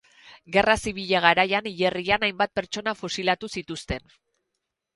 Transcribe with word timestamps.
Gerra 0.53 0.75
Zibila 0.83 1.21
garaian 1.25 1.69
hilerrian 1.73 2.27
hainbat 2.29 2.55
pertsona 2.61 2.97
fusilatu 3.03 3.53
zituzten. 3.59 4.13